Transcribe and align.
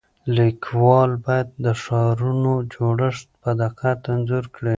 لیکوال 0.35 1.11
باید 1.25 1.47
د 1.65 1.67
ښارونو 1.83 2.53
جوړښت 2.73 3.27
په 3.41 3.49
دقت 3.61 3.99
انځور 4.13 4.45
کړي. 4.55 4.69